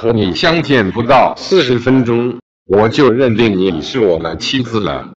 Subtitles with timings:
[0.00, 2.38] 和你相见不到四十分钟。
[2.64, 5.10] 我就认定你是我的妻子了。